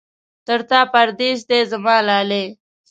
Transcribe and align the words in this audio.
تر 0.45 0.59
تا 0.69 0.79
پردېس 0.93 1.39
دی 1.49 1.59
زما 1.71 1.95
لالی. 2.07 2.43